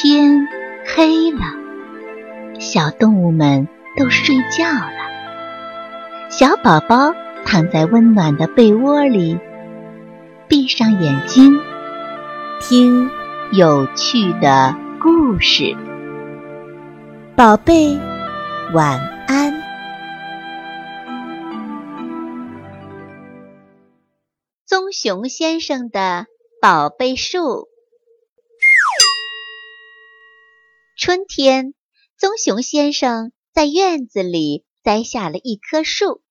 [0.00, 0.46] 天
[0.86, 1.40] 黑了，
[2.60, 3.66] 小动物们
[3.96, 6.30] 都睡觉了。
[6.30, 7.12] 小宝宝
[7.44, 9.40] 躺在温暖的被窝里，
[10.46, 11.58] 闭上眼睛，
[12.60, 13.10] 听
[13.50, 14.72] 有趣的
[15.02, 15.76] 故事。
[17.34, 17.98] 宝贝，
[18.72, 19.52] 晚安。
[24.64, 26.26] 棕熊先生的
[26.62, 27.66] 宝贝树。
[31.00, 31.74] 春天，
[32.16, 36.24] 棕熊先生在院子里栽下了一棵树。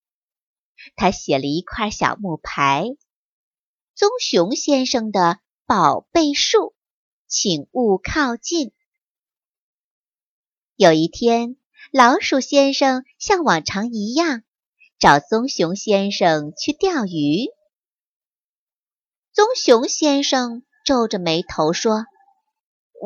[0.97, 2.83] 他写了一块小木牌
[3.95, 6.75] ：“棕熊先生的宝贝树，
[7.27, 8.73] 请勿靠近。”
[10.75, 11.55] 有一天，
[11.89, 14.43] 老鼠先生像往常一样
[14.99, 17.47] 找棕熊先生去钓鱼。
[19.31, 22.03] 棕熊先生皱着眉头说。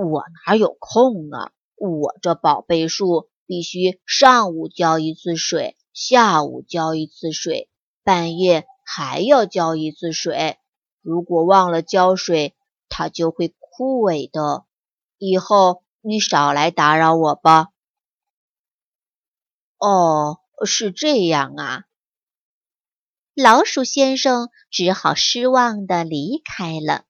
[0.09, 1.51] 我哪有空啊！
[1.76, 7.70] 我这宝贝树必须上午浇一次水，下午浇一次水，
[8.03, 10.57] 半夜还要浇一次水。
[11.01, 12.55] 如果忘了浇水，
[12.87, 14.65] 它就会枯萎的。
[15.17, 17.70] 以后你少来打扰我吧。
[19.77, 21.83] 哦，是这样啊。
[23.33, 27.05] 老鼠先生只好失望的离开了。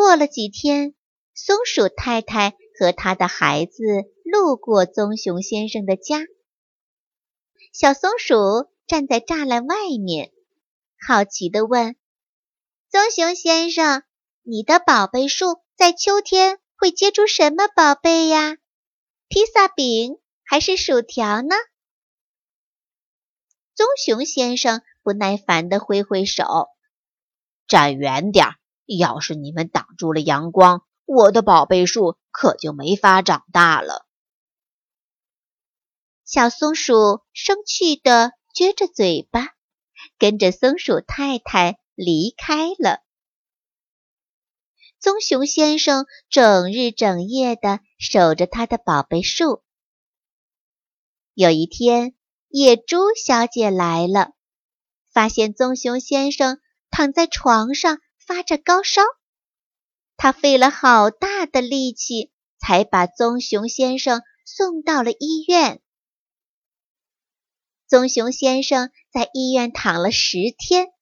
[0.00, 0.94] 过了几天，
[1.34, 3.82] 松鼠太太和她的孩子
[4.24, 6.22] 路过棕熊先生的家。
[7.74, 10.32] 小松鼠站在栅栏外面，
[11.06, 11.96] 好奇地问
[12.88, 14.02] ：“棕熊先生，
[14.42, 18.56] 你的宝贝树在秋天会结出什么宝贝呀？
[19.28, 21.54] 披萨饼还是薯条呢？”
[23.76, 26.70] 棕熊先生不耐烦地挥挥手
[27.68, 28.54] ：“站远点儿。”
[28.96, 34.06] 要是你们挡住了阳光，我的宝贝树可就没法长大了。
[36.24, 39.48] 小松鼠生气地撅着嘴巴，
[40.18, 43.00] 跟着松鼠太太离开了。
[45.00, 49.62] 棕熊先生整日整夜地守着他的宝贝树。
[51.32, 52.14] 有一天，
[52.48, 54.32] 野猪小姐来了，
[55.10, 57.98] 发现棕熊先生躺在床上。
[58.30, 59.02] 发着高烧，
[60.16, 62.30] 他费了好大的力气，
[62.60, 65.82] 才把棕熊先生送到了医院。
[67.88, 70.92] 棕熊先生在医院躺了十天，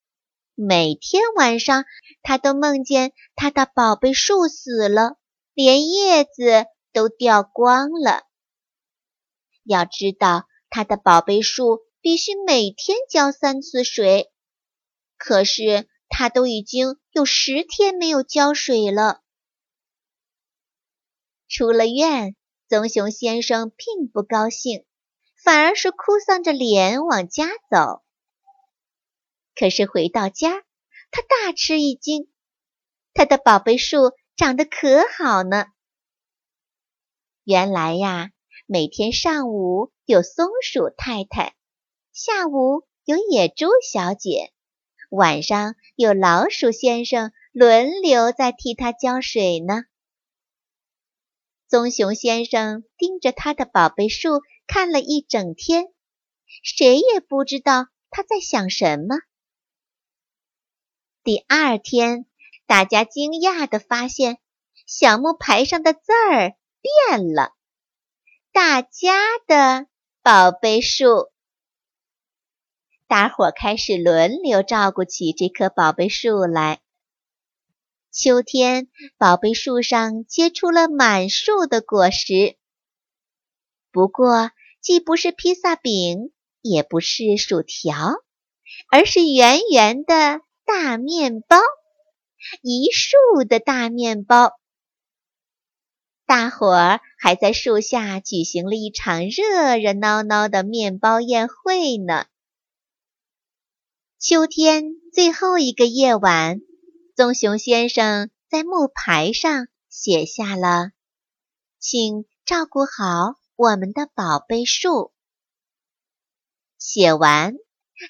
[0.55, 1.85] 每天晚上
[2.23, 5.19] 他都梦见他的宝贝树死了，
[5.53, 6.65] 连叶子
[6.95, 8.23] 都掉光了。
[9.65, 14.33] 要知道，他的宝贝树必须每天浇三次水，
[15.19, 15.91] 可是。
[16.19, 19.23] 他都已经有十天没有浇水了。
[21.47, 22.35] 出了院，
[22.67, 24.85] 棕熊先生并不高兴，
[25.37, 28.03] 反而是哭丧着脸往家走。
[29.55, 30.65] 可是回到家，
[31.13, 32.29] 他大吃一惊，
[33.15, 35.67] 他的宝贝树长得可好呢。
[37.45, 38.33] 原来呀，
[38.67, 41.55] 每天上午有松鼠太太，
[42.13, 44.53] 下午有野猪小姐。
[45.09, 49.85] 晚上有老鼠先生轮流在替他浇水呢。
[51.67, 55.87] 棕熊先生盯着他的宝贝树看了一整天，
[56.63, 59.17] 谁也不知道他在想什么。
[61.23, 62.27] 第二天，
[62.67, 64.39] 大家惊讶地发现，
[64.87, 67.55] 小木牌上的字儿变了，
[68.53, 69.87] 大家的
[70.23, 71.31] 宝贝树。
[73.09, 76.81] 大伙开始轮流照顾起这棵宝贝树来。
[78.13, 82.59] 秋天，宝贝树上结出了满树的果实。
[83.91, 84.51] 不过，
[84.83, 88.13] 既不是披萨饼，也不是薯条，
[88.91, 91.57] 而是圆圆的大面包，
[92.61, 94.53] 一树的大面包。
[96.27, 102.27] 大伙儿还在树下举行了一场热热闹闹的面包宴会呢。
[104.21, 106.61] 秋天最后一个夜晚，
[107.15, 110.91] 棕熊先生在木牌上写下了
[111.79, 115.13] ：“请照顾好我们的宝贝树。”
[116.79, 117.55] 写完，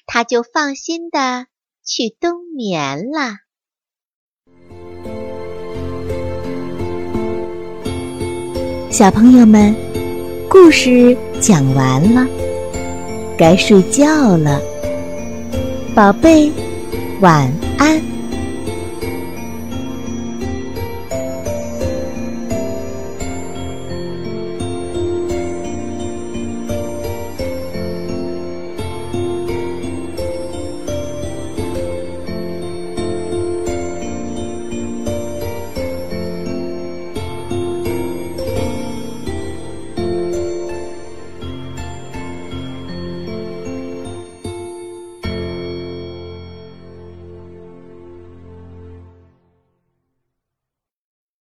[0.07, 1.45] 他就放心的
[1.85, 3.35] 去冬眠了。
[8.89, 9.75] 小朋友们，
[10.49, 12.25] 故事讲完了，
[13.37, 14.59] 该睡觉了。
[15.99, 16.49] 宝贝，
[17.19, 18.18] 晚安。